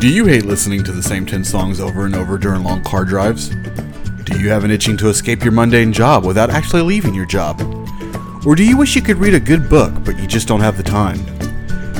[0.00, 3.04] Do you hate listening to the same 10 songs over and over during long car
[3.04, 3.48] drives?
[3.48, 7.60] Do you have an itching to escape your mundane job without actually leaving your job?
[8.46, 10.76] Or do you wish you could read a good book, but you just don't have
[10.76, 11.18] the time?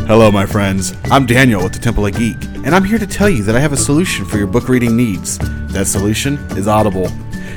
[0.06, 0.95] Hello, my friends.
[1.06, 3.61] I'm Daniel with the Temple of Geek, and I'm here to tell you that I
[3.61, 5.37] have a solution for your book reading needs.
[5.73, 7.09] That solution is Audible.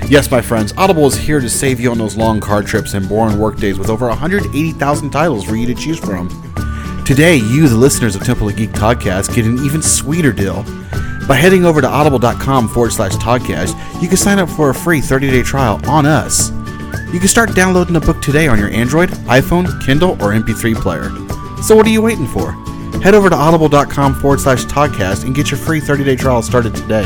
[0.07, 3.07] Yes, my friends, Audible is here to save you on those long car trips and
[3.07, 6.50] boring work days with over 180,000 titles for you to choose from.
[7.11, 10.63] Today, you, the listeners of Temple of Geek podcast, get an even sweeter deal.
[11.27, 15.01] By heading over to audible.com forward slash podcast, you can sign up for a free
[15.01, 16.51] 30 day trial on us.
[17.11, 21.09] You can start downloading the book today on your Android, iPhone, Kindle, or MP3 player.
[21.61, 22.53] So, what are you waiting for?
[23.01, 26.73] Head over to audible.com forward slash podcast and get your free 30 day trial started
[26.73, 27.03] today.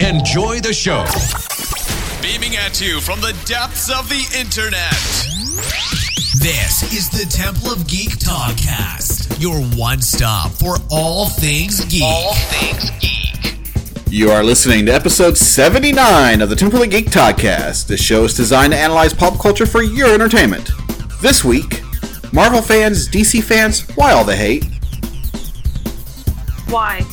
[0.00, 1.06] Enjoy the show.
[2.22, 4.92] Beaming at you from the depths of the internet.
[6.38, 12.02] This is the Temple of Geek Podcast, your one stop for all things geek.
[12.04, 13.56] All things geek.
[14.08, 17.88] You are listening to episode 79 of the Temple of Geek Podcast.
[17.88, 20.70] This show is designed to analyze pop culture for your entertainment.
[21.20, 21.82] This week,
[22.32, 24.64] Marvel fans, DC fans, why all the hate?
[26.68, 27.04] Why?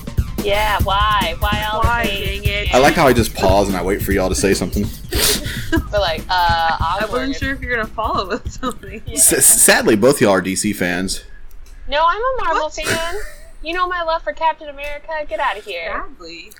[0.43, 1.35] Yeah, why?
[1.39, 2.28] Why all Why, the hate?
[2.71, 2.75] Dang it.
[2.75, 4.85] I like how I just pause and I wait for y'all to say something.
[5.71, 9.03] But like, uh, I wasn't sure if you're gonna follow with something.
[9.05, 9.13] Yeah.
[9.17, 11.23] S- sadly, both y'all are DC fans.
[11.87, 12.73] No, I'm a Marvel What?
[12.73, 13.15] fan.
[13.63, 15.09] You know my love for Captain America.
[15.27, 15.91] Get out of here.
[15.91, 16.51] Sadly.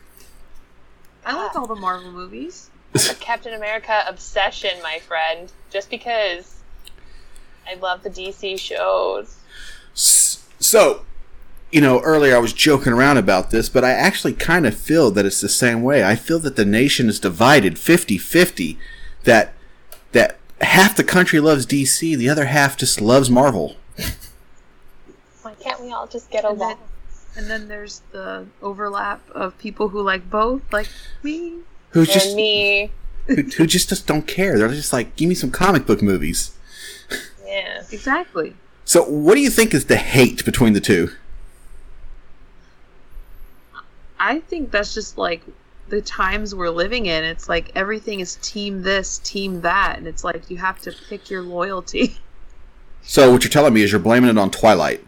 [1.25, 2.69] I like all the Marvel movies.
[2.93, 5.51] A Captain America obsession, my friend.
[5.71, 6.55] Just because
[7.67, 9.37] I love the DC shows.
[9.93, 11.03] So,
[11.71, 15.11] you know, earlier I was joking around about this, but I actually kind of feel
[15.11, 16.03] that it's the same way.
[16.03, 18.77] I feel that the nation is divided 50-50
[19.25, 19.53] that
[20.11, 23.75] that half the country loves DC, the other half just loves Marvel.
[25.41, 26.57] Why can't we all just get And along?
[26.57, 26.77] then,
[27.35, 30.89] and then there's the overlap of people who like both, like
[31.23, 31.59] me.
[31.91, 32.91] Who And just me.
[33.27, 34.57] who, who just just don't care.
[34.57, 36.51] They're just like, "Give me some comic book movies."
[37.45, 37.83] Yeah.
[37.91, 38.55] Exactly.
[38.85, 41.11] So, what do you think is the hate between the two?
[44.19, 45.41] I think that's just like
[45.89, 47.23] the times we're living in.
[47.23, 51.29] It's like everything is team this, team that, and it's like you have to pick
[51.29, 52.17] your loyalty.
[53.01, 55.03] So, what you're telling me is you're blaming it on Twilight.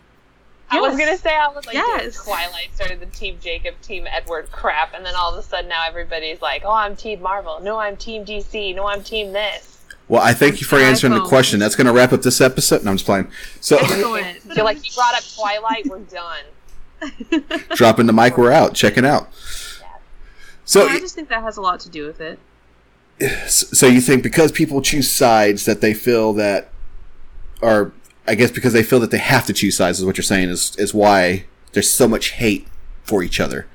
[0.69, 2.03] I was gonna say I was like, Yes.
[2.03, 2.23] yes.
[2.23, 5.85] Twilight started the Team Jacob, Team Edward crap, and then all of a sudden now
[5.85, 7.59] everybody's like, oh, I'm Team Marvel.
[7.61, 8.73] No, I'm Team DC.
[8.73, 9.83] No, I'm Team this.
[10.07, 11.59] Well, I thank you for answering the question.
[11.59, 12.83] That's going to wrap up this episode.
[12.83, 13.31] No, I'm just playing.
[13.61, 14.39] So, Excellent.
[14.57, 15.85] I like you brought up Twilight.
[15.85, 16.43] We're done.
[17.75, 18.73] dropping the mic, we're out.
[18.73, 19.29] Checking out.
[20.66, 22.39] So, I just think that has a lot to do with it.
[23.50, 26.69] so you think because people choose sides that they feel that,
[27.61, 27.91] or
[28.28, 30.50] I guess because they feel that they have to choose sides is what you're saying
[30.50, 32.67] is is why there's so much hate
[33.03, 33.67] for each other.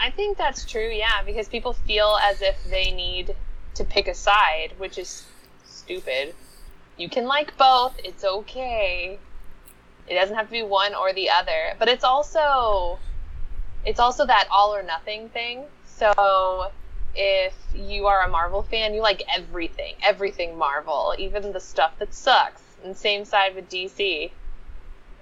[0.00, 3.34] I think that's true, yeah, because people feel as if they need
[3.74, 5.26] to pick a side, which is
[5.64, 6.34] stupid.
[6.96, 9.18] You can like both, it's okay.
[10.10, 11.74] It doesn't have to be one or the other.
[11.78, 12.98] But it's also
[13.84, 15.64] it's also that all or nothing thing.
[15.86, 16.70] So
[17.14, 22.14] if you are a Marvel fan, you like everything, everything Marvel, even the stuff that
[22.14, 22.62] sucks.
[22.84, 24.30] And same side with DC.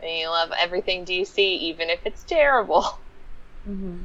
[0.02, 2.98] And you love everything DC, even if it's terrible.
[3.68, 4.04] Mm-hmm.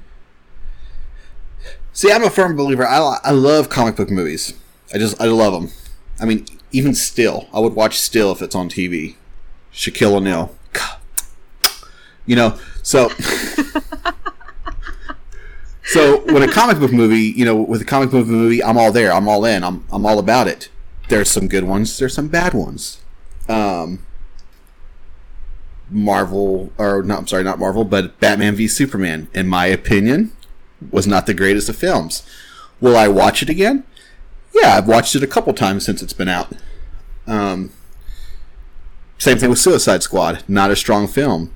[1.94, 2.84] See, I'm a firm believer.
[2.88, 4.58] I, I love comic book movies.
[4.92, 5.72] I just I love them.
[6.20, 9.18] I mean, even still, I would watch still if it's on TV.
[9.74, 10.58] Shaquille O'Neal,
[12.32, 12.58] you know.
[12.82, 13.10] So,
[15.84, 18.94] so when a comic book movie, you know, with a comic book movie, I'm all
[18.94, 19.12] there.
[19.12, 19.66] I'm all in.
[19.66, 20.70] I'm I'm all about it.
[21.10, 22.00] There's some good ones.
[22.00, 23.02] There's some bad ones.
[23.50, 24.06] Um,
[25.90, 27.20] Marvel, or not?
[27.20, 29.28] I'm sorry, not Marvel, but Batman v Superman.
[29.34, 30.32] In my opinion,
[30.90, 32.26] was not the greatest of films.
[32.80, 33.84] Will I watch it again?
[34.54, 36.54] Yeah, I've watched it a couple times since it's been out.
[37.28, 37.74] Um,
[39.18, 40.46] same thing with Suicide Squad.
[40.48, 41.54] Not a strong film.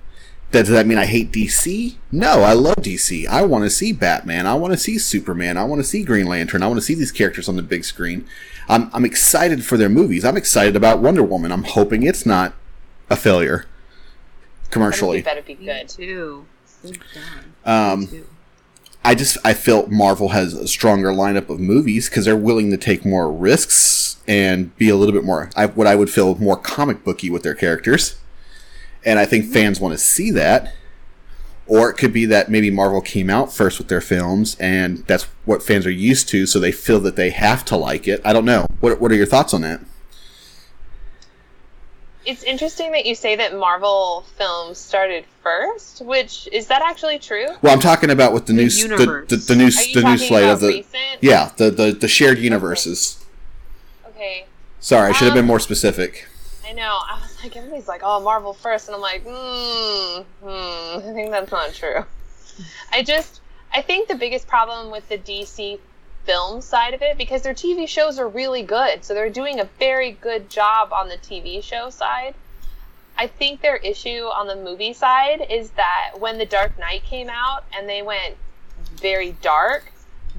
[0.63, 1.95] Does that mean I hate DC?
[2.11, 3.27] No, I love DC.
[3.27, 4.47] I want to see Batman.
[4.47, 5.57] I want to see Superman.
[5.57, 6.63] I want to see Green Lantern.
[6.63, 8.27] I want to see these characters on the big screen.
[8.69, 10.25] I'm, I'm excited for their movies.
[10.25, 11.51] I'm excited about Wonder Woman.
[11.51, 12.53] I'm hoping it's not
[13.09, 13.65] a failure
[14.71, 15.21] commercially.
[15.21, 15.89] Better be, better be good.
[15.89, 16.45] too.
[17.65, 18.25] Um,
[19.03, 22.77] I just I feel Marvel has a stronger lineup of movies because they're willing to
[22.77, 26.57] take more risks and be a little bit more I, what I would feel more
[26.57, 28.17] comic booky with their characters,
[29.05, 30.73] and I think fans want to see that.
[31.67, 35.23] Or it could be that maybe Marvel came out first with their films, and that's
[35.45, 38.21] what fans are used to, so they feel that they have to like it.
[38.23, 38.67] I don't know.
[38.81, 39.81] What What are your thoughts on that?
[42.25, 46.01] it's interesting that you say that Marvel films started first.
[46.03, 47.45] Which is that actually true?
[47.61, 49.29] Well, I'm talking about with the, The new the, universe.
[49.29, 50.95] the, the new Are s- you the new slate of the recent?
[51.21, 53.23] yeah the, the the shared universes.
[54.07, 54.45] Okay.
[54.79, 56.27] Sorry, I should have been Um, more specific.
[56.67, 56.99] I know.
[57.09, 61.09] I was like, everybody's like, oh, Marvel first, and I'm like, hmm, hmm.
[61.09, 62.03] I think that's not true.
[62.92, 63.42] I just,
[63.74, 65.80] I think the biggest problem with the DC
[66.24, 69.65] film side of it, because their TV shows are really good, so they're doing a
[69.77, 72.33] very good job on the TV show side.
[73.18, 77.30] I think their issue on the movie side is that when The Dark Knight came
[77.30, 78.36] out and they went
[78.95, 79.91] very dark,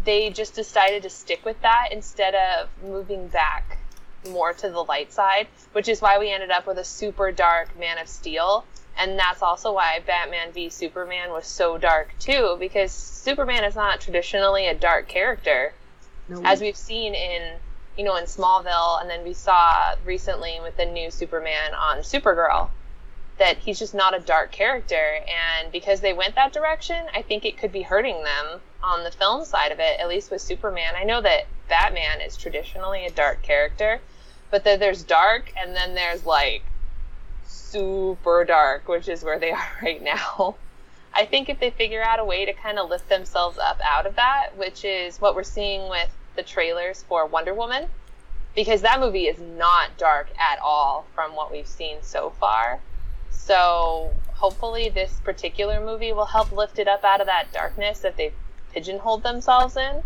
[0.04, 3.78] they just decided to stick with that instead of moving back
[4.26, 7.78] more to the light side, which is why we ended up with a super dark
[7.78, 8.64] Man of Steel.
[8.98, 14.00] And that's also why Batman v Superman was so dark too, because Superman is not
[14.00, 15.74] traditionally a dark character,
[16.28, 17.58] No, as we've seen in
[17.98, 22.70] you know in Smallville, and then we saw recently with the new Superman on Supergirl,
[23.38, 25.20] that he's just not a dark character.
[25.28, 29.10] And because they went that direction, I think it could be hurting them on the
[29.10, 30.94] film side of it, at least with Superman.
[30.96, 34.00] I know that Batman is traditionally a dark character,
[34.56, 36.62] but then there's dark, and then there's like
[37.46, 40.56] super dark, which is where they are right now.
[41.12, 44.06] I think if they figure out a way to kind of lift themselves up out
[44.06, 47.84] of that, which is what we're seeing with the trailers for Wonder Woman,
[48.54, 52.80] because that movie is not dark at all from what we've seen so far.
[53.28, 58.16] So hopefully, this particular movie will help lift it up out of that darkness that
[58.16, 58.32] they've
[58.72, 60.02] pigeonholed themselves in,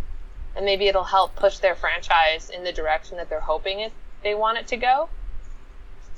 [0.57, 4.35] and maybe it'll help push their franchise in the direction that they're hoping it they
[4.35, 5.09] want it to go,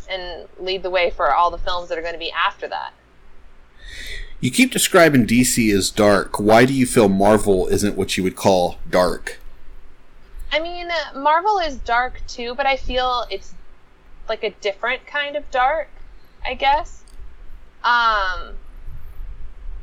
[0.08, 2.92] and lead the way for all the films that are going to be after that.
[4.40, 6.40] You keep describing DC as dark.
[6.40, 9.38] Why do you feel Marvel isn't what you would call dark?
[10.50, 13.54] I mean, Marvel is dark too, but I feel it's
[14.28, 15.88] like a different kind of dark,
[16.44, 17.04] I guess.
[17.84, 18.54] Um,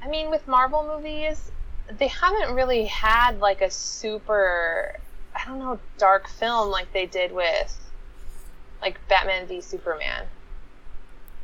[0.02, 1.52] I mean, with Marvel movies,
[1.98, 5.00] they haven't really had like a super,
[5.36, 7.89] I don't know, dark film like they did with
[8.82, 10.26] like Batman v Superman.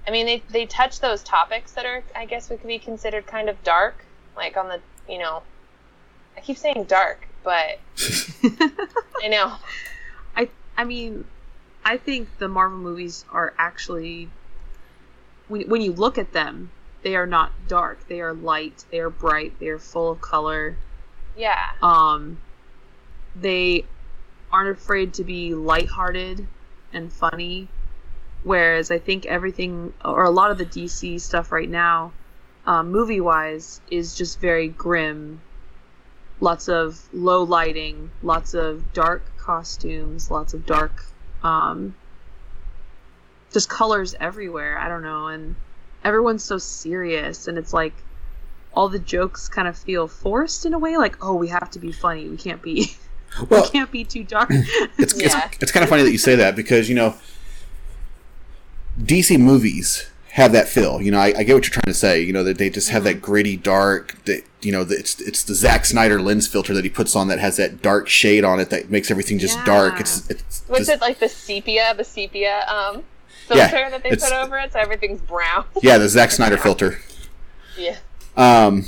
[0.07, 3.49] I mean, they they touch those topics that are, I guess, would be considered kind
[3.49, 4.05] of dark,
[4.35, 4.79] like on the,
[5.11, 5.43] you know,
[6.37, 7.79] I keep saying dark, but
[9.23, 9.55] I know.
[10.35, 11.25] I I mean,
[11.83, 14.29] I think the Marvel movies are actually
[15.47, 16.71] when when you look at them,
[17.01, 18.07] they are not dark.
[18.07, 18.85] They are light.
[18.91, 19.59] They are bright.
[19.59, 20.77] They are full of color.
[21.35, 21.71] Yeah.
[21.81, 22.37] Um,
[23.35, 23.85] they
[24.51, 26.47] aren't afraid to be lighthearted
[26.95, 27.67] and funny.
[28.43, 32.13] Whereas I think everything, or a lot of the DC stuff right now,
[32.65, 35.41] um, movie wise, is just very grim.
[36.39, 41.03] Lots of low lighting, lots of dark costumes, lots of dark,
[41.43, 41.95] um,
[43.51, 44.77] just colors everywhere.
[44.77, 45.27] I don't know.
[45.27, 45.55] And
[46.03, 47.93] everyone's so serious, and it's like
[48.73, 50.97] all the jokes kind of feel forced in a way.
[50.97, 52.27] Like, oh, we have to be funny.
[52.27, 52.91] We can't be.
[53.49, 54.49] Well, we can't be too dark.
[54.51, 55.45] it's, Yeah.
[55.47, 57.15] it's, it's kind of funny that you say that because, you know,
[58.99, 61.01] DC movies have that feel.
[61.01, 62.21] You know, I, I get what you're trying to say.
[62.21, 65.43] You know, that they just have that gritty, dark, that, you know, that it's, it's
[65.43, 68.59] the Zack Snyder lens filter that he puts on that has that dark shade on
[68.59, 69.99] it that makes everything just dark.
[69.99, 73.03] It's, it's What's just- it like the sepia, the sepia um
[73.49, 75.65] Yeah, filter that they put over it, so everything's brown.
[75.81, 76.99] yeah, the Zack Snyder filter.
[77.77, 77.97] yeah.
[78.37, 78.85] Um,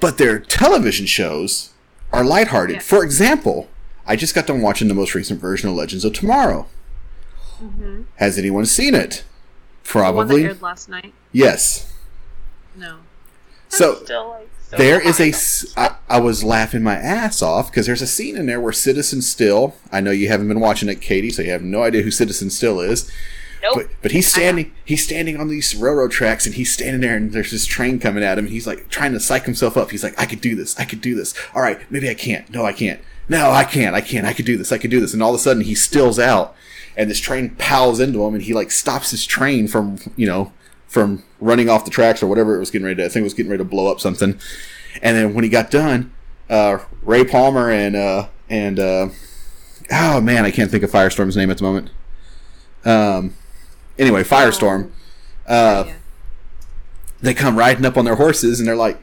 [0.00, 1.72] but their television shows
[2.12, 2.76] are lighthearted.
[2.76, 2.82] Yeah.
[2.82, 3.68] For example,
[4.06, 6.66] I just got done watching the most recent version of Legends of Tomorrow.
[7.62, 8.02] Mm-hmm.
[8.16, 9.00] Has anyone seen it?
[9.02, 9.24] The one
[9.82, 10.44] that Probably.
[10.44, 11.12] aired last night.
[11.32, 11.92] Yes.
[12.74, 12.98] No.
[13.68, 15.30] So Still like so there is a.
[15.30, 15.34] behind.
[15.34, 18.72] s- I, I was laughing my ass off because there's a scene in there where
[18.72, 19.76] Citizen Steel.
[19.92, 22.50] I know you haven't been watching it, Katie, so you have no idea who Citizen
[22.50, 23.10] Steel is.
[23.62, 23.74] Nope.
[23.74, 27.32] But but he's standing he's standing on these railroad tracks and he's standing there and
[27.32, 29.90] there's this train coming at him and he's like trying to psych himself up.
[29.90, 31.34] He's like, I could do this, I could do this.
[31.54, 32.48] All right, maybe I can't.
[32.50, 33.00] No, I can't.
[33.28, 33.94] No, I can't.
[33.94, 34.26] I can't.
[34.26, 34.70] I could do this.
[34.70, 35.12] I could do this.
[35.12, 36.54] And all of a sudden he stills out
[36.96, 40.52] and this train pals into him and he like stops his train from you know
[40.86, 43.24] from running off the tracks or whatever it was getting ready to I think it
[43.24, 44.38] was getting ready to blow up something.
[45.02, 46.12] And then when he got done,
[46.48, 49.08] uh, Ray Palmer and uh, and uh,
[49.90, 51.90] oh man, I can't think of Firestorm's name at the moment.
[52.84, 53.34] Um,
[53.98, 54.90] anyway, Firestorm.
[55.46, 55.94] Uh, yeah.
[57.20, 58.98] they come riding up on their horses and they're like,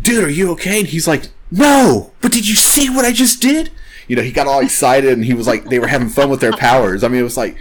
[0.00, 3.40] "Dude, are you okay?" And he's like, "No, but did you see what I just
[3.42, 3.70] did?"
[4.08, 6.40] You know, he got all excited and he was like, they were having fun with
[6.40, 7.02] their powers.
[7.04, 7.56] I mean, it was like,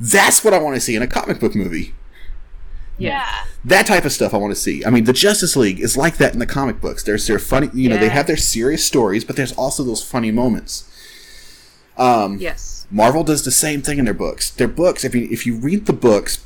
[0.00, 1.94] that's what I want to see in a comic book movie.
[2.98, 3.44] Yeah.
[3.64, 4.84] That type of stuff I want to see.
[4.84, 7.02] I mean, the Justice League is like that in the comic books.
[7.02, 10.30] There's their funny, you know, they have their serious stories, but there's also those funny
[10.30, 10.86] moments.
[11.96, 12.79] Um, Yes.
[12.90, 14.50] Marvel does the same thing in their books.
[14.50, 16.44] Their books, if you if you read the books,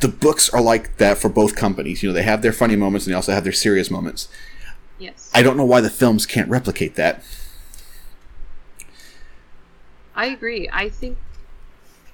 [0.00, 2.02] the books are like that for both companies.
[2.02, 4.28] You know, they have their funny moments and they also have their serious moments.
[4.98, 5.30] Yes.
[5.34, 7.22] I don't know why the films can't replicate that.
[10.14, 10.68] I agree.
[10.72, 11.18] I think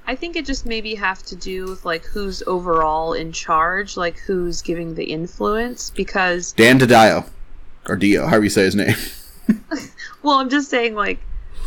[0.05, 4.19] I think it just maybe have to do with like who's overall in charge, like
[4.19, 7.29] who's giving the influence because Dan DiDio,
[7.88, 8.97] or Dio, however you say his name.
[10.23, 11.21] well, I'm just saying like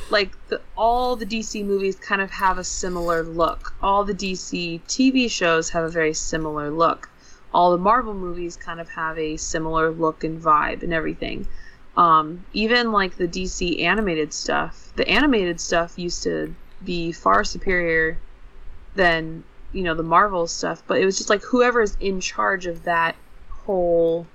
[0.10, 3.74] like the, all the DC movies kind of have a similar look.
[3.82, 7.10] All the DC TV shows have a very similar look.
[7.54, 11.48] All the Marvel movies kind of have a similar look and vibe and everything.
[11.98, 18.18] Um, even like the DC animated stuff, the animated stuff used to be far superior
[18.96, 22.84] than you know the Marvel stuff, but it was just like whoever's in charge of
[22.84, 23.16] that
[23.50, 24.28] whole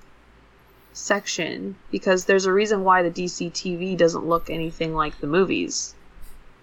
[0.92, 5.94] section because there's a reason why the DC TV doesn't look anything like the movies.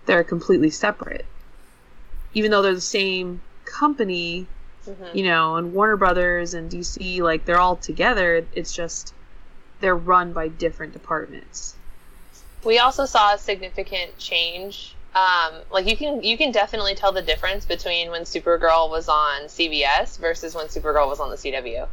[0.05, 1.25] They're completely separate.
[2.33, 4.47] Even though they're the same company,
[4.87, 5.17] Mm-hmm.
[5.17, 9.13] you know, and Warner Brothers and DC, like they're all together, it's just
[9.81, 11.75] they're run by different departments.
[12.63, 14.95] We also saw a significant change.
[15.13, 19.43] Um, like you can you can definitely tell the difference between when Supergirl was on
[19.43, 21.87] CBS versus when Supergirl was on the CW.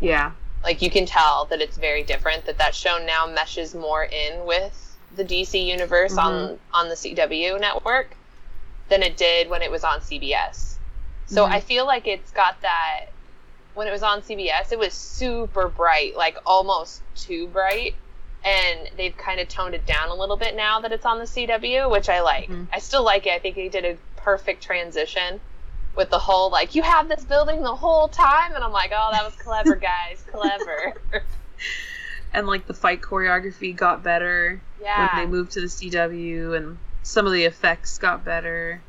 [0.00, 0.32] Yeah.
[0.62, 2.44] Like you can tell that it's very different.
[2.46, 7.60] That that show now meshes more in with the DC universe on on the CW
[7.60, 8.16] network
[8.88, 10.76] than it did when it was on CBS.
[11.26, 11.52] So Mhm.
[11.52, 13.06] I feel like it's got that.
[13.74, 17.94] When it was on CBS, it was super bright, like almost too bright.
[18.44, 21.26] And they've kind of toned it down a little bit now that it's on the
[21.26, 22.48] CW, which I like.
[22.50, 22.66] Mhm.
[22.72, 23.32] I still like it.
[23.32, 25.40] I think they did a perfect transition
[25.96, 29.08] with the whole like you have this building the whole time, and I'm like, oh,
[29.12, 30.94] that was clever, guys, clever.
[32.34, 35.14] And like the fight choreography got better yeah.
[35.14, 38.80] when they moved to the CW and some of the effects got better.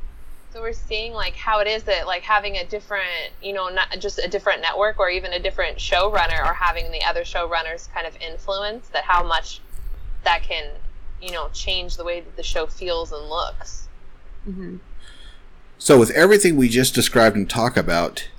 [0.53, 3.89] So we're seeing like how it is that like having a different, you know, not
[4.00, 8.07] just a different network or even a different showrunner or having the other showrunners kind
[8.07, 9.60] of influence that how much
[10.24, 10.69] that can,
[11.22, 13.89] you know, change the way that the show feels and looks.
[14.45, 14.77] hmm
[15.83, 18.29] So, with everything we just described and talk about,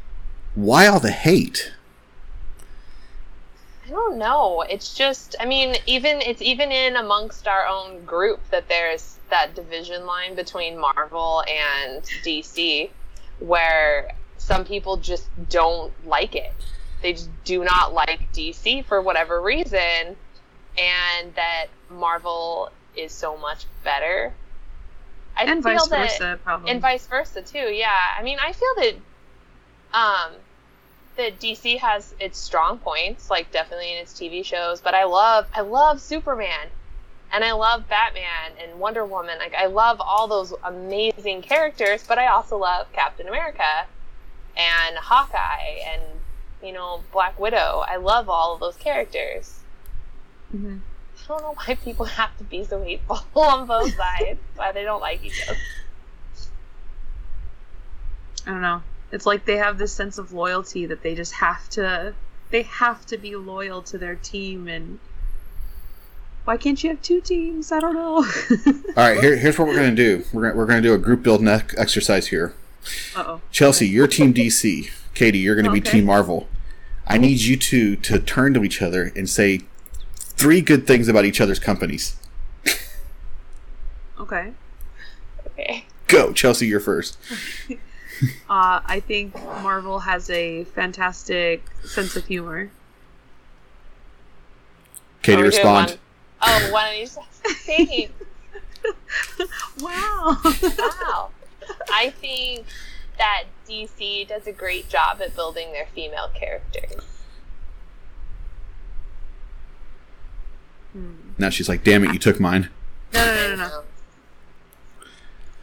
[0.55, 1.75] why all the hate?
[3.85, 4.63] I don't know.
[4.63, 9.55] It's just, I mean, even it's even in amongst our own group that there's that
[9.55, 12.89] division line between Marvel and DC,
[13.41, 16.55] where some people just don't like it.
[17.03, 20.17] They just do not like DC for whatever reason,
[20.79, 24.33] and that Marvel is so much better.
[25.37, 26.71] I And feel vice that, versa, probably.
[26.71, 27.59] and vice versa too.
[27.73, 28.95] Yeah, I mean, I feel that
[29.93, 30.33] um
[31.17, 34.81] that DC has its strong points, like definitely in its TV shows.
[34.81, 36.69] But I love I love Superman,
[37.33, 39.39] and I love Batman and Wonder Woman.
[39.39, 42.05] Like I love all those amazing characters.
[42.07, 43.87] But I also love Captain America
[44.57, 46.03] and Hawkeye and
[46.63, 47.85] you know Black Widow.
[47.87, 49.61] I love all of those characters.
[50.55, 50.81] Mhm.
[51.25, 54.41] I don't know why people have to be so hateful on both sides.
[54.57, 55.59] why they don't like each other.
[58.47, 58.83] I don't know.
[59.11, 62.15] It's like they have this sense of loyalty that they just have to
[62.51, 64.99] they have to be loyal to their team and
[66.45, 67.73] why can't you have two teams?
[67.73, 68.17] I don't know.
[68.17, 70.25] All right, here, here's what we're going to do.
[70.31, 72.55] We're going we're going to do a group building ec- exercise here.
[73.17, 73.41] Uh-oh.
[73.51, 74.91] Chelsea, you're Team DC.
[75.15, 75.93] Katie, you're going to be Okay.
[75.93, 76.49] Team Marvel.
[77.07, 79.61] I need you two to turn to each other and say
[80.37, 82.17] three good things about each other's companies.
[84.19, 84.53] Okay.
[85.49, 85.85] Okay.
[86.07, 87.19] Go, Chelsea, you're first.
[88.49, 92.71] Uh, I think Marvel has a fantastic sense of humor.
[95.23, 95.91] Katie, Are we doing respond.
[95.91, 95.99] one-
[96.43, 97.19] Oh, one of these.
[97.43, 98.13] Thanks.
[99.81, 100.39] Wow.
[100.45, 101.31] Wow.
[101.93, 102.67] I think
[103.19, 107.03] that DC does a great job at building their female characters.
[110.95, 111.15] Hmm.
[111.39, 112.71] Now she's like, damn it, you took mine.
[113.13, 113.83] No, no, no, no, no.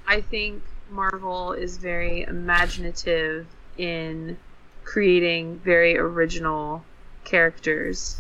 [0.06, 3.48] I think Marvel is very imaginative
[3.78, 4.38] in
[4.84, 6.84] creating very original
[7.24, 8.20] characters.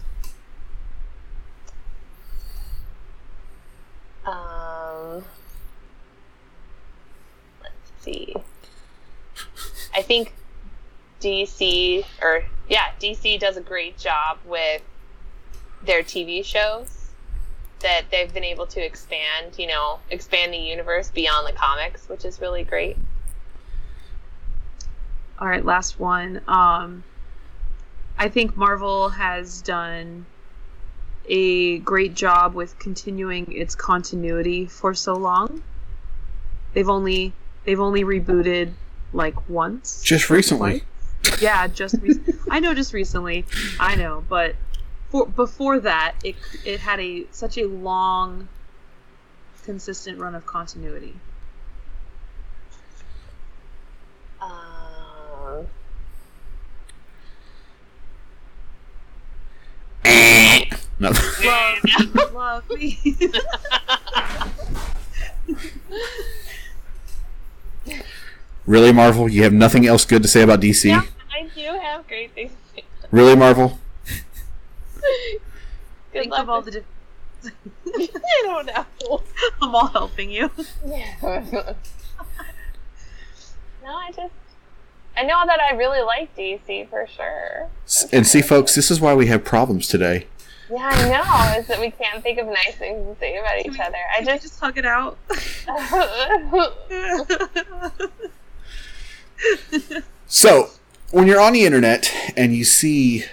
[4.25, 5.25] Um,
[7.61, 8.33] let's see.
[9.93, 10.33] I think
[11.19, 14.81] DC, or yeah, DC does a great job with
[15.83, 17.00] their TV shows
[17.81, 22.25] that they've been able to expand, you know, expand the universe beyond the comics, which
[22.25, 22.97] is really great.
[25.39, 26.41] All right, last one.
[26.47, 27.03] Um,
[28.17, 30.25] I think Marvel has done
[31.27, 35.63] a great job with continuing its continuity for so long.
[36.73, 37.33] they've only
[37.65, 38.71] they've only rebooted
[39.13, 40.01] like once.
[40.03, 40.83] Just recently.
[41.23, 41.41] Twice.
[41.41, 42.19] Yeah, just re-
[42.49, 43.45] I know just recently.
[43.79, 44.55] I know, but
[45.11, 48.47] for, before that, it it had a such a long,
[49.63, 51.15] consistent run of continuity.
[54.41, 55.63] Uh.
[61.01, 61.09] No.
[61.43, 62.99] Love, love me.
[68.67, 69.27] really, Marvel?
[69.27, 70.85] You have nothing else good to say about DC?
[70.85, 71.01] yeah,
[71.33, 72.51] I do have great things.
[73.09, 73.80] Really, Marvel?
[76.13, 76.71] Good Think luck of all the.
[76.71, 76.83] Di-
[77.95, 79.21] I don't know.
[79.61, 80.49] I'm all helping you.
[80.85, 81.15] Yeah.
[83.83, 84.33] no, I just
[85.17, 87.69] I know that I really like DC for sure.
[87.85, 90.27] S- And see, folks, this is why we have problems today.
[90.69, 91.59] Yeah, I know.
[91.59, 93.97] Is that we can't think of nice things to say about Can each we- other.
[94.13, 95.17] I Can we just just hug it out.
[100.27, 100.69] So,
[101.11, 103.25] when you're on the internet and you see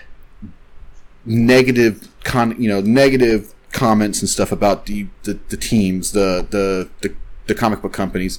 [1.29, 6.89] negative con, you know, negative comments and stuff about the the, the teams, the, the
[7.03, 7.15] the
[7.47, 8.39] the comic book companies,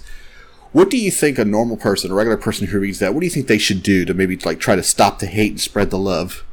[0.72, 3.26] what do you think a normal person, a regular person who reads that, what do
[3.26, 5.90] you think they should do to maybe like try to stop the hate and spread
[5.90, 6.44] the love?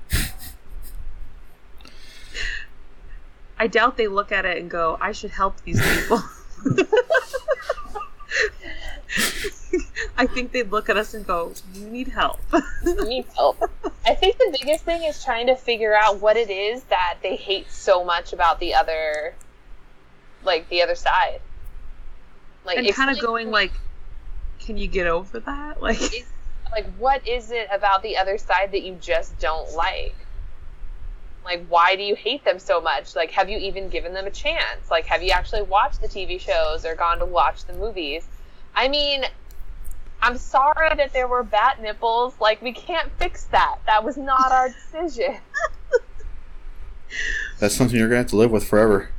[3.59, 6.23] I doubt they look at it and go, "I should help these people."
[10.19, 12.41] I think they'd look at us and go, "You need help."
[12.83, 13.63] need help.
[14.05, 17.37] I think the biggest thing is trying to figure out what it is that they
[17.37, 19.35] hate so much about the other,
[20.45, 21.41] like the other side.
[22.65, 23.73] Like and kind of going like,
[24.61, 26.27] "Can you get over that?" Like, is,
[26.73, 30.15] like what is it about the other side that you just don't like
[31.45, 34.31] like why do you hate them so much like have you even given them a
[34.31, 38.27] chance like have you actually watched the tv shows or gone to watch the movies
[38.76, 39.25] i mean
[40.23, 44.52] i'm sorry that there were bat nipples like we can't fix that that was not
[44.52, 45.36] our decision
[47.58, 49.10] That's something you're gonna have to live with forever.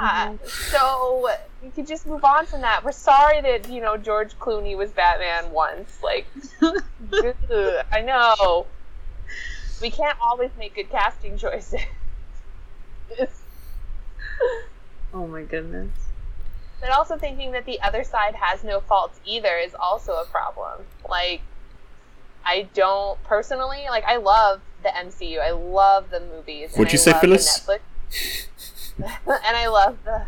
[0.00, 0.32] yeah.
[0.46, 1.28] so
[1.62, 4.90] you could just move on from that we're sorry that you know george clooney was
[4.90, 6.26] batman once like
[6.62, 6.82] Ugh,
[7.92, 8.66] I know.
[9.82, 11.80] We can't always make good casting choices.
[15.12, 15.90] oh my goodness.
[16.80, 20.82] But also thinking that the other side has no faults either is also a problem.
[21.08, 21.40] Like,
[22.44, 24.04] I don't personally like.
[24.04, 25.40] I love the MCU.
[25.40, 26.74] I love the movies.
[26.74, 27.60] What'd you I say, Phyllis?
[27.60, 28.46] Netflix,
[29.26, 30.22] and I love the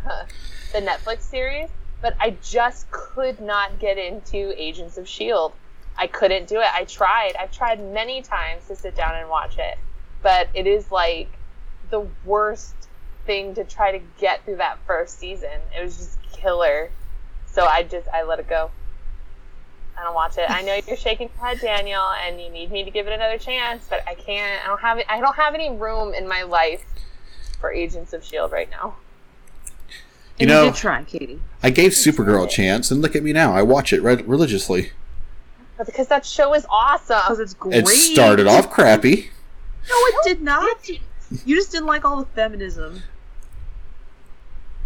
[0.73, 1.69] the Netflix series.
[2.01, 5.53] But I just could not get into Agents of Shield.
[5.97, 6.67] I couldn't do it.
[6.73, 7.33] I tried.
[7.39, 9.79] I've tried many times to sit down and watch it,
[10.21, 11.29] but it is like
[11.89, 12.75] the worst
[13.25, 15.59] thing to try to get through that first season.
[15.77, 16.89] It was just killer.
[17.45, 18.71] So I just I let it go.
[19.97, 20.45] I don't watch it.
[20.49, 23.39] I know you're shaking your head, Daniel, and you need me to give it another
[23.39, 24.63] chance, but I can't.
[24.63, 25.05] I don't have it.
[25.09, 26.85] I don't have any room in my life
[27.59, 28.95] for Agents of Shield right now.
[30.37, 31.41] You And know- did try, Katie.
[31.63, 33.53] I gave Supergirl a chance, and look at me now.
[33.55, 34.91] I watch it re- religiously.
[35.77, 37.17] But because that show is awesome.
[37.17, 37.41] Because awesome.
[37.43, 37.75] it's great.
[37.75, 39.31] It started off crappy.
[39.89, 40.87] No, it did not.
[40.89, 43.01] You just didn't like all the feminism.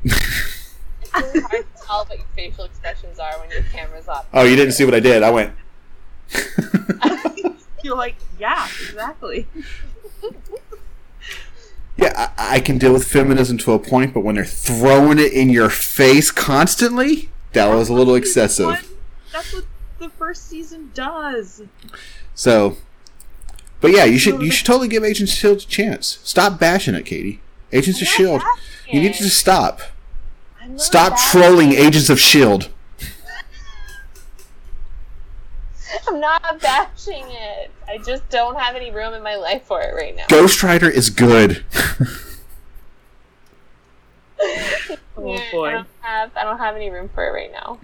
[0.03, 4.27] It's really hard to tell what your facial expressions are when your camera's up.
[4.33, 5.23] Oh, you didn't see what I did.
[5.23, 5.53] I went.
[7.83, 9.47] You're like, yeah, exactly.
[11.97, 15.33] Yeah, I, I can deal with feminism to a point, but when they're throwing it
[15.33, 18.65] in your face constantly, that was a little excessive.
[18.67, 18.85] What?
[19.31, 19.65] That's what
[19.99, 21.63] the first season does.
[22.33, 22.77] So,
[23.81, 26.19] but yeah, you should you should totally give Agents of Shield a chance.
[26.23, 27.41] Stop bashing it, Katie.
[27.71, 28.41] Agents of Shield,
[28.87, 29.81] you need to just stop.
[30.61, 32.69] I'm Stop bashing- trolling Agents of Shield.
[36.07, 37.71] I'm not bashing it.
[37.87, 40.25] I just don't have any room in my life for it right now.
[40.29, 41.63] Ghost Rider is good.
[45.15, 45.71] Oh Yeah, I boy.
[45.71, 47.77] don't have I don't have any room for it right now.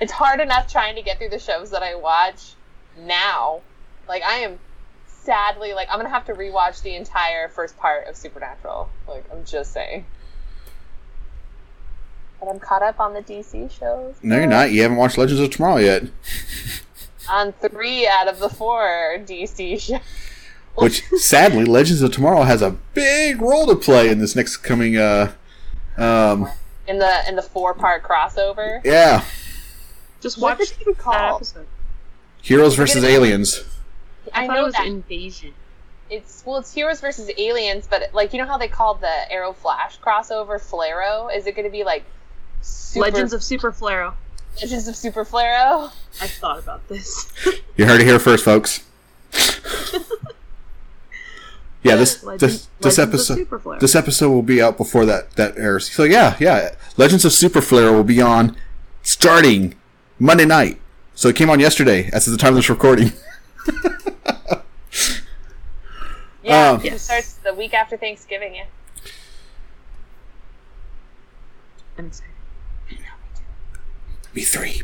[0.00, 2.54] It's hard enough trying to get through the shows that I watch
[2.98, 3.60] now.
[4.08, 4.58] Like I am
[5.08, 8.88] sadly like I'm gonna have to rewatch the entire first part of Supernatural.
[9.06, 10.06] Like I'm just saying.
[12.42, 14.16] But I'm caught up on the DC shows.
[14.20, 14.72] No, you're not.
[14.72, 16.02] You haven't watched Legends of Tomorrow yet,
[17.30, 20.00] On three out of the four DC shows.
[20.74, 24.96] which sadly, Legends of Tomorrow has a big role to play in this next coming.
[24.96, 25.32] Uh,
[25.96, 26.48] um,
[26.88, 28.80] In the in the four part crossover.
[28.84, 29.22] yeah,
[30.20, 31.36] Just What watch did it even that call?
[31.36, 31.66] episode.
[32.42, 33.62] Heroes versus Aliens.
[34.34, 34.86] I, thought know it was that.
[34.88, 35.54] Invasion.
[36.10, 39.52] It's well, it's Heroes versus Aliens, but like you know how they called the Arrow
[39.52, 41.32] Flash crossover Flarrow?
[41.34, 42.04] Is it going to be like
[42.62, 44.14] super, Legends of Super Flarrow.
[44.60, 45.92] Legends of Super Flarrow.
[46.20, 47.32] I thought about this.
[47.76, 48.84] You heard it here first, folks.
[51.82, 53.48] yeah, this Legend- this this episode
[53.80, 55.90] this episode will be out before that that airs.
[55.90, 58.54] So yeah, yeah, Legends of Super Flare will be on
[59.02, 59.74] starting
[60.18, 60.78] Monday night.
[61.14, 63.12] So it came on yesterday, as of the time of this recording.
[66.44, 68.56] Yeah, Um, it starts the week after Thanksgiving.
[68.56, 68.64] Yeah.
[71.96, 72.31] I'm excited.
[74.34, 74.82] Me three.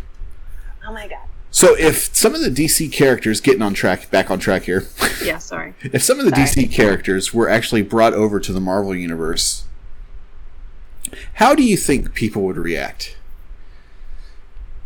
[0.87, 1.27] Oh my god.
[1.51, 4.87] So if some of the DC characters getting on track, back on track here,
[5.25, 5.75] Yeah, sorry.
[5.83, 6.67] if some of the Sorry.
[6.67, 9.65] DC characters were actually brought over to the Marvel universe,
[11.35, 13.17] how do you think people would react?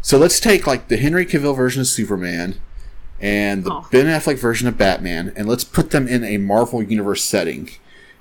[0.01, 2.57] So let's take like the Henry Cavill version of Superman
[3.20, 3.87] and the Oh.
[3.90, 7.70] Ben Affleck version of Batman, and let's put them in a Marvel universe setting.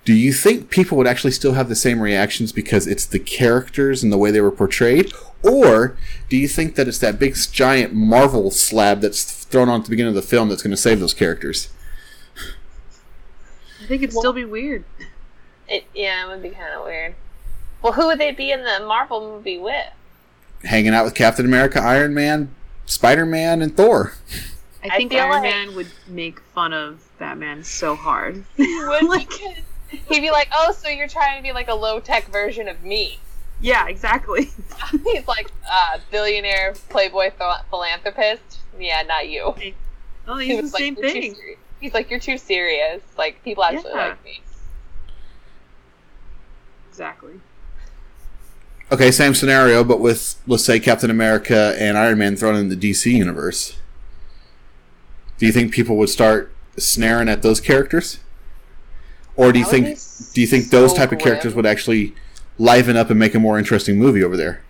[0.03, 4.01] Do you think people would actually still have the same reactions because it's the characters
[4.03, 5.13] and the way they were portrayed?
[5.43, 5.95] Or
[6.27, 9.91] do you think that it's that big giant Marvel slab that's thrown on at the
[9.91, 11.69] beginning of the film that's going to save those characters?
[13.81, 14.83] I think it'd still be weird.
[15.67, 17.15] It yeah, it would be kind of weird.
[17.81, 19.85] Well, who would they be in the Marvel movie with?
[20.63, 22.53] hanging out with Captain America, Iron Man,
[22.85, 24.13] Spider Man, and Thor.
[24.83, 28.43] I I think feel Iron like- Man would make fun of Batman so hard.
[28.59, 29.55] Would Like- because
[29.91, 32.83] he'd be like, "Oh, so you're trying to be like a low tech version of
[32.83, 33.19] me?"
[33.61, 34.49] yeah, exactly.
[35.05, 38.59] He's like, uh, billionaire playboy th- philanthropist.
[38.79, 39.53] Yeah, not you.
[40.27, 41.35] Oh, He he's the like, same "You're too thing.
[41.35, 43.01] seri-" He's like, "You're too serious.
[43.17, 44.07] Like people actually Yeah.
[44.07, 44.41] like me."
[46.89, 47.39] Exactly.
[48.91, 52.75] Okay, same scenario, but with let's say Captain America and Iron Man thrown in the
[52.75, 53.77] DC universe.
[55.37, 58.19] Do you think people would start snaring at those characters,
[59.41, 59.97] or do you think
[60.33, 62.13] do you think those so type of characters would actually
[62.57, 64.61] liven up and make a more interesting movie over there?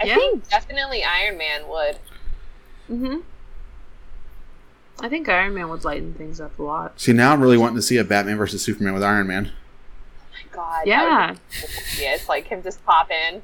[0.00, 0.14] I Yeah.
[0.14, 1.98] think definitely Iron Man would.
[2.90, 3.16] Mm-hmm.
[5.04, 6.98] I think Iron Man would lighten things up a lot.
[7.00, 9.50] See, now I'm really wanting to see a Batman versus Superman with Iron Man.
[9.52, 10.86] Oh my God.
[10.86, 11.34] Yeah,
[11.98, 13.42] Yeah, it's like him just pop in.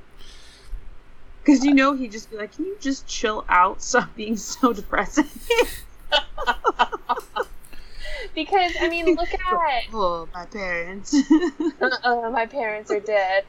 [1.44, 3.82] because you know he'd just be like, "Can you just chill out?
[3.82, 5.28] Stop being so depressing."
[8.36, 9.40] Because I mean, look at
[9.92, 11.12] oh, my parents.
[11.14, 13.44] uh, oh my parents are dead.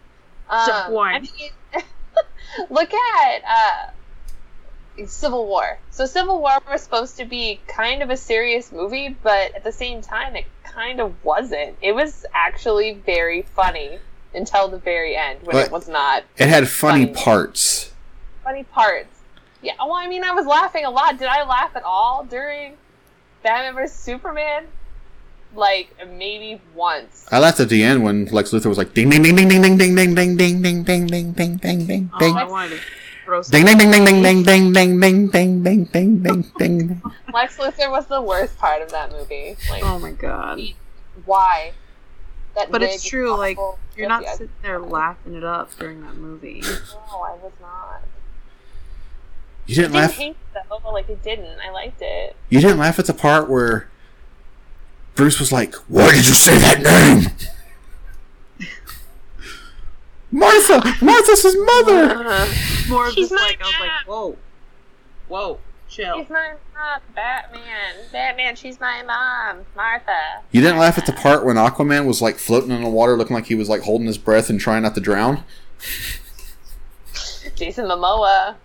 [0.50, 1.14] Um, Step one.
[1.16, 1.52] I mean,
[2.72, 5.78] look at uh, Civil War.
[5.92, 9.72] So Civil War was supposed to be kind of a serious movie, but at the
[9.74, 11.76] same time, it kind of wasn't.
[11.82, 14.00] It was actually very funny
[14.34, 17.14] until the very end when But- it was not It had funny Funny.
[17.14, 17.92] parts.
[18.44, 19.10] funny parts.
[19.62, 21.18] Yeah, well, I mean, I was laughing a lot.
[21.20, 22.76] Did I laugh at all during
[23.44, 24.68] Batman vs Superman?
[25.56, 27.26] Like maybe once.
[27.32, 29.62] I laughed at the end when Lex Luthor was like ding ding ding ding ding
[29.62, 32.80] ding ding ding ding ding ding ding ding ding ding ding oh, ding I wanted
[33.50, 37.02] ding ding ding ding ding ding ding ding ding ding ding ding ding ding.
[37.34, 39.56] Lex Luthor was the worst part of that movie.
[39.70, 40.60] Like, Oh my god.
[41.26, 41.74] why?
[42.56, 43.58] That But it's true, like.
[43.96, 46.62] You're not sitting there laughing it up during that movie.
[46.62, 48.02] No, I was not.
[49.66, 50.14] You didn't didn't laugh.
[50.16, 50.92] hate it though.
[50.92, 51.60] Like it didn't.
[51.60, 52.36] I liked it.
[52.50, 53.90] You didn't laugh at the part where
[55.18, 57.32] Bruce was like, "Why did you say that name?"
[60.32, 62.04] Martha, Martha's his mother.
[62.04, 62.90] Uh-huh.
[62.90, 64.38] More of She's just like my I was like, whoa,
[65.28, 66.20] whoa, chill.
[66.20, 67.96] She's my mom, Batman.
[68.12, 70.44] Batman, she's my mom, Martha.
[70.52, 73.36] You didn't laugh at the part when Aquaman was like floating in the water, looking
[73.36, 75.44] like he was like holding his breath and trying not to drown.
[77.56, 78.56] Jason Momoa.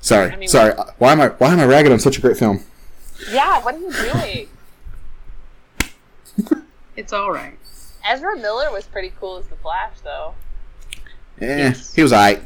[0.00, 0.72] Sorry, I mean- sorry.
[0.98, 2.64] Why am I why am I ragging on such a great film?
[3.30, 4.48] Yeah, what are you doing?
[6.96, 7.58] It's all right.
[8.06, 10.34] Ezra Miller was pretty cool as the Flash, though.
[11.40, 11.94] Eh, Yes.
[11.94, 12.42] he was alright.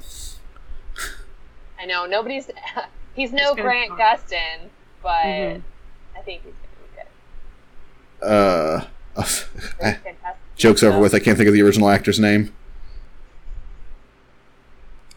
[1.80, 2.48] I know nobody's.
[3.14, 3.98] He's no He's Grant talk.
[3.98, 4.68] Gustin,
[5.02, 5.62] but Mhm.
[6.16, 7.00] I think he's gonna be
[8.20, 8.26] good.
[8.26, 10.36] Uh, Pretty fantastic.
[10.56, 11.12] joke's over with.
[11.14, 12.52] I can't think of the original actor's name.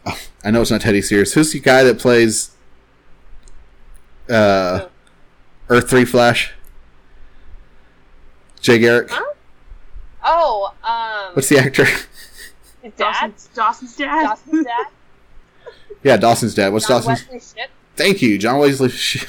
[0.06, 1.34] Oh, I know it's not Teddy Sears.
[1.34, 2.50] Who's the guy that plays
[4.28, 4.86] uh,
[5.68, 6.52] Earth Three Flash?
[8.70, 9.10] Jay Garrick.
[9.10, 9.24] Huh?
[10.22, 11.84] Oh, um, What's the actor?
[11.84, 12.04] his
[12.82, 12.96] dad?
[12.96, 14.22] Dawson's, Dawson's dad.
[14.26, 14.86] Dawson's dad?
[16.04, 16.72] yeah, Dawson's dad.
[16.72, 17.28] What's John Dawson's?
[17.28, 17.70] Wesley Shipp?
[17.96, 19.26] Thank you, John Wesley Sh-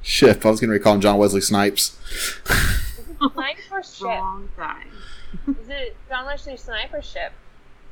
[0.00, 0.46] Ship.
[0.46, 1.98] I was going to recall him John Wesley Snipes.
[2.44, 4.02] Snipe or Ship?
[4.02, 4.84] Wrong guy.
[5.48, 7.32] Is it John Wesley Snipe or Ship?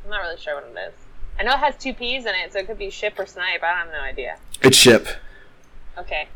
[0.05, 0.95] I'm not really sure what it is.
[1.39, 3.63] I know it has two P's in it, so it could be Ship or Snipe.
[3.63, 4.37] I have no idea.
[4.63, 5.07] It's Ship.
[5.99, 6.29] Okay.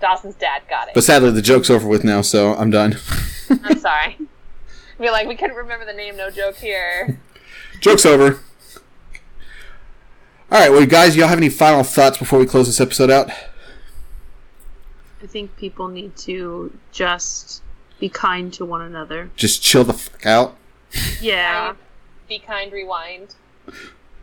[0.00, 0.94] Dawson's dad got it.
[0.94, 2.96] But sadly, the joke's over with now, so I'm done.
[3.50, 4.18] I'm sorry.
[4.98, 7.20] We're like, we couldn't remember the name, no joke here.
[7.80, 8.40] Joke's over.
[10.50, 13.30] All right, well, guys, y'all have any final thoughts before we close this episode out?
[15.22, 17.62] I think people need to just
[17.98, 19.30] be kind to one another.
[19.36, 20.56] Just chill the fuck out.
[21.20, 21.74] Yeah.
[22.28, 23.34] Be kind, rewind.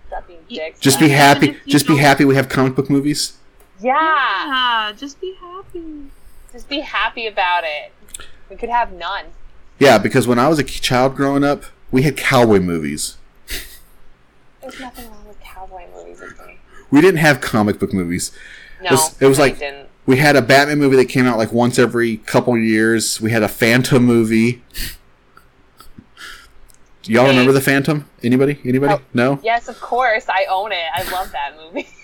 [0.07, 0.79] Stop being dicks.
[0.79, 1.47] Just be happy.
[1.47, 3.33] even if you Just be happy we have comic book movies.
[3.79, 3.93] Yeah.
[4.87, 6.05] Yeah, just be happy.
[6.51, 7.91] Just be happy about it.
[8.49, 9.25] We could have none.
[9.79, 13.17] Yeah, because when I was a child growing up, we had cowboy movies.
[14.61, 16.59] There's nothing wrong with cowboy movies with me.
[16.91, 18.31] We didn't have comic book movies.
[18.81, 19.89] No, was- it was I like- didn't.
[20.05, 23.21] We had a Batman movie that came out like once every couple years.
[23.21, 24.61] We had a Phantom movie.
[27.03, 27.29] Do y'all Hey.
[27.31, 28.09] remember the Phantom?
[28.21, 28.59] Anybody?
[28.65, 28.93] Anybody?
[28.95, 29.39] Oh, no?
[29.43, 30.25] Yes, of course.
[30.27, 30.83] I own it.
[30.93, 31.87] I love that movie.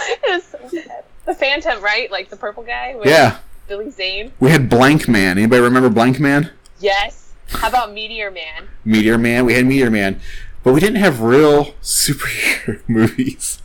[0.00, 1.04] it so sad.
[1.24, 2.10] The Phantom, right?
[2.10, 3.38] Like the purple guy with Yeah.
[3.66, 4.32] Billy Zane.
[4.40, 5.32] We had Blankman.
[5.32, 6.50] Anybody remember Blankman?
[6.80, 7.32] Yes.
[7.48, 8.68] How about Meteor Man?
[8.84, 9.44] Meteor Man.
[9.46, 10.20] We had Meteor Man.
[10.62, 13.60] But we didn't have real superhero movies.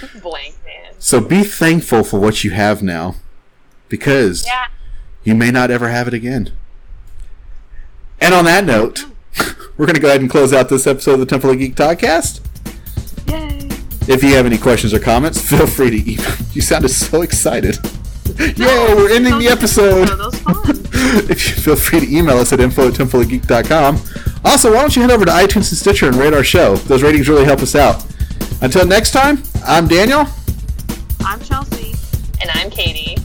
[0.00, 0.94] Blankman.
[0.98, 3.16] So be thankful for what you have now.
[3.88, 4.66] Because Yeah.
[5.24, 6.52] you may not ever have it again.
[8.20, 9.04] And on that note,
[9.76, 11.74] we're going to go ahead and close out this episode of the Temple of Geek
[11.74, 12.40] podcast.
[14.06, 14.14] Yay.
[14.14, 16.32] If you have any questions or comments, feel free to email.
[16.52, 17.78] You sounded so excited.
[18.38, 20.06] Yay, we're ending the episode.
[20.08, 20.62] That was fun.
[21.30, 23.98] if you feel free to email us at info at templeofgeek.com.
[24.44, 26.76] Also, why don't you head over to iTunes and Stitcher and rate our show?
[26.76, 28.04] Those ratings really help us out.
[28.60, 30.26] Until next time, I'm Daniel.
[31.20, 31.94] I'm Chelsea.
[32.40, 33.16] And I'm Katie.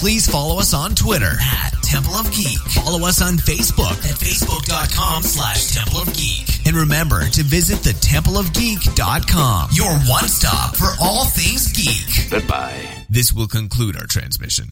[0.00, 2.58] Please follow us on Twitter at Temple of Geek.
[2.58, 6.66] Follow us on Facebook at facebook.com slash Temple of Geek.
[6.66, 12.30] And remember to visit the Temple of templeofgeek.com, your one stop for all things geek.
[12.30, 12.80] Goodbye.
[13.10, 14.68] This will conclude our transmission.